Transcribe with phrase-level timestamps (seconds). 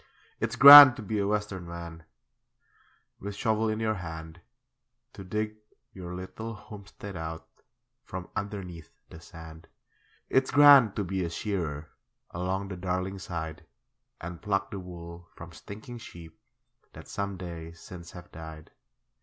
[0.39, 2.01] It's grand to be a Western man,
[3.19, 4.41] With shovel in your hand,
[5.13, 5.57] To dig
[5.93, 7.47] your little homestead out
[8.03, 9.67] From underneath the sand.
[10.27, 11.91] It's grand to be a shearer,
[12.31, 13.63] Along the Darling side,
[14.19, 16.35] And pluck the wool from stinking sheep
[16.93, 18.71] That some days since have died.